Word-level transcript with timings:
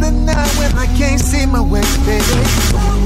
night 0.00 0.48
when 0.58 0.72
I 0.78 0.86
can't 0.96 1.20
see 1.20 1.46
my 1.46 1.60
way, 1.60 1.82
baby. 2.06 3.01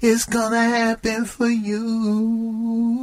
It's 0.00 0.24
gonna 0.26 0.64
happen 0.64 1.24
for 1.24 1.48
you. 1.48 2.96